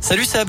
[0.00, 0.48] Salut Seb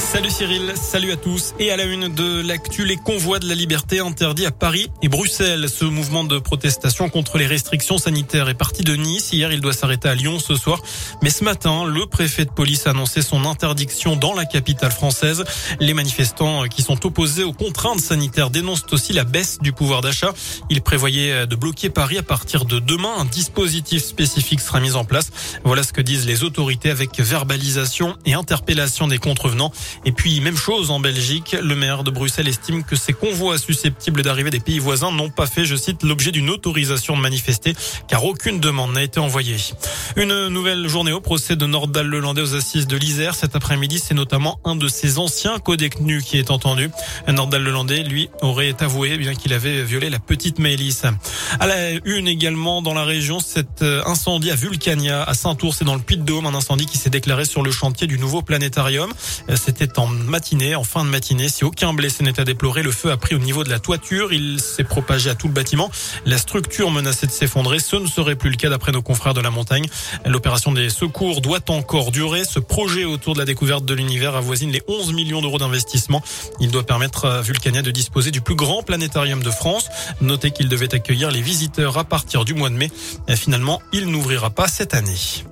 [0.00, 1.54] Salut Cyril, salut à tous.
[1.60, 5.08] Et à la une de l'actu, les convois de la liberté interdits à Paris et
[5.08, 5.68] Bruxelles.
[5.68, 9.32] Ce mouvement de protestation contre les restrictions sanitaires est parti de Nice.
[9.32, 10.80] Hier, il doit s'arrêter à Lyon ce soir.
[11.22, 15.44] Mais ce matin, le préfet de police a annoncé son interdiction dans la capitale française.
[15.78, 20.32] Les manifestants qui sont opposés aux contraintes sanitaires dénoncent aussi la baisse du pouvoir d'achat.
[20.70, 23.12] Ils prévoyaient de bloquer Paris à partir de demain.
[23.18, 25.30] Un dispositif spécifique sera mis en place.
[25.62, 29.70] Voilà ce que disent les autorités avec verbalisation et interpellation des contrevenants.
[30.04, 34.22] Et puis, même chose en Belgique, le maire de Bruxelles estime que ces convois susceptibles
[34.22, 37.74] d'arriver des pays voisins n'ont pas fait, je cite, l'objet d'une autorisation de manifester,
[38.08, 39.56] car aucune demande n'a été envoyée.
[40.16, 43.34] Une nouvelle journée au procès de Nordal Lelandais aux assises de l'Isère.
[43.34, 46.90] Cet après-midi, c'est notamment un de ses anciens codétenus qui est entendu.
[47.28, 51.02] Nordal Lelandais, lui, aurait avoué bien qu'il avait violé la petite Maëlys.
[51.58, 55.94] À la une également dans la région, cet incendie à Vulcania, à Saint-Ours et dans
[55.94, 59.12] le Puy-de-Dôme, un incendie qui s'est déclaré sur le chantier du nouveau planétarium.
[59.54, 61.48] C'était en matinée, en fin de matinée.
[61.48, 64.32] Si aucun blessé n'est à déplorer, le feu a pris au niveau de la toiture.
[64.32, 65.90] Il s'est propagé à tout le bâtiment.
[66.26, 67.78] La structure menaçait de s'effondrer.
[67.78, 69.86] Ce ne serait plus le cas d'après nos confrères de la montagne.
[70.26, 72.44] L'opération des secours doit encore durer.
[72.44, 76.22] Ce projet autour de la découverte de l'univers avoisine les 11 millions d'euros d'investissement.
[76.60, 79.88] Il doit permettre à Vulcania de disposer du plus grand planétarium de France.
[80.20, 82.90] Notez qu'il devait accueillir les visiteurs à partir du mois de mai.
[83.34, 85.49] finalement, il n'ouvrira pas cette année.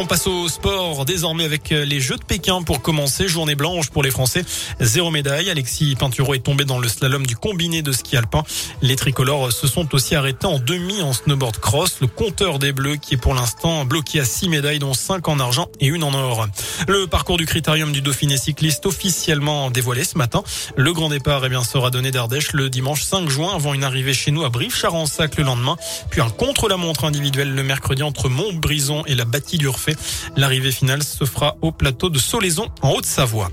[0.00, 3.26] On passe au sport désormais avec euh, les Jeux de Pékin pour commencer.
[3.26, 4.44] Journée blanche pour les Français.
[4.78, 5.50] Zéro médaille.
[5.50, 8.44] Alexis Pinturo est tombé dans le slalom du combiné de ski alpin.
[8.80, 11.96] Les tricolores se sont aussi arrêtés en demi en snowboard cross.
[12.00, 15.40] Le compteur des Bleus qui est pour l'instant bloqué à six médailles dont cinq en
[15.40, 16.46] argent et une en or.
[16.86, 20.44] Le parcours du critérium du Dauphiné cycliste officiellement dévoilé ce matin.
[20.76, 24.14] Le grand départ eh bien, sera donné d'Ardèche le dimanche 5 juin avant une arrivée
[24.14, 25.76] chez nous à Brive-Charensac le lendemain.
[26.08, 29.87] Puis un contre-la-montre individuel le mercredi entre Montbrison et la bâtie d'Urfé.
[30.36, 33.50] L'arrivée finale se fera au plateau de Solaison en Haute-Savoie.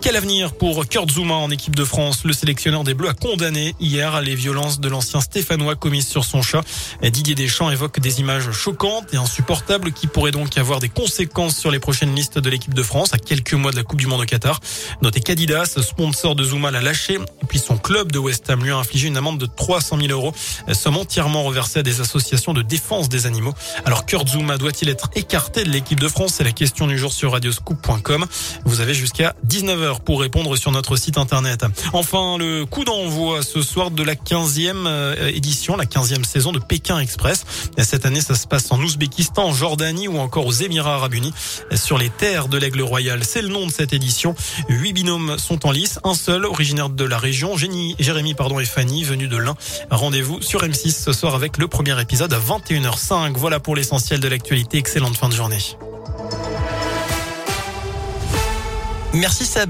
[0.00, 2.24] Quel avenir pour Kurt Zouma en équipe de France?
[2.24, 6.42] Le sélectionneur des Bleus a condamné hier les violences de l'ancien Stéphanois commises sur son
[6.42, 6.62] chat.
[7.02, 11.70] Didier Deschamps évoque des images choquantes et insupportables qui pourraient donc avoir des conséquences sur
[11.70, 14.20] les prochaines listes de l'équipe de France à quelques mois de la Coupe du Monde
[14.20, 14.60] au Qatar.
[15.02, 18.70] Notez qu'Adidas, sponsor de Zouma, l'a lâché et puis son club de West Ham lui
[18.70, 20.32] a infligé une amende de 300 000 euros,
[20.72, 23.54] somme entièrement reversée à des associations de défense des animaux.
[23.84, 26.34] Alors Kurt Zouma doit-il être écarté de l'équipe de France?
[26.36, 28.26] C'est la question du jour sur radioscoop.com.
[28.64, 31.64] Vous avez jusqu'à 19h pour répondre sur notre site internet.
[31.92, 36.58] Enfin, le coup d'envoi ce soir de la 15e euh, édition, la 15e saison de
[36.58, 37.44] Pékin Express.
[37.78, 41.32] Cette année, ça se passe en Ouzbékistan, en Jordanie ou encore aux Émirats Arabes Unis,
[41.74, 43.24] sur les terres de l'Aigle Royal.
[43.24, 44.34] C'est le nom de cette édition.
[44.68, 49.04] Huit binômes sont en lice, un seul originaire de la région, Jérémy pardon et Fanny,
[49.04, 49.56] venus de l'Ain.
[49.90, 53.32] Rendez-vous sur M6 ce soir avec le premier épisode à 21h05.
[53.36, 54.78] Voilà pour l'essentiel de l'actualité.
[54.78, 55.58] Excellente fin de journée.
[59.14, 59.62] Merci Seb.